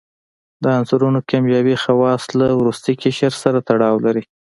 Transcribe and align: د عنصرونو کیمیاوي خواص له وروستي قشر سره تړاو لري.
د 0.63 0.65
عنصرونو 0.77 1.19
کیمیاوي 1.29 1.75
خواص 1.83 2.23
له 2.39 2.47
وروستي 2.59 2.93
قشر 3.01 3.33
سره 3.43 3.57
تړاو 3.69 3.95
لري. 4.05 4.23